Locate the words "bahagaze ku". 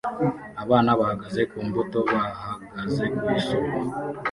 0.99-1.57, 2.11-3.23